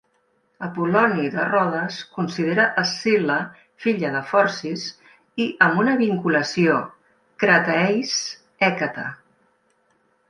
Apol·loni 0.67 1.27
de 1.33 1.43
Rodes 1.49 1.97
considera 2.15 2.65
Escil·la 2.83 3.35
filla 3.85 4.11
de 4.15 4.21
Forcis 4.31 4.87
i 5.45 5.47
amb 5.67 5.85
una 5.85 5.95
vinculació 6.01 6.79
Crataeis-Hècate. 7.45 9.09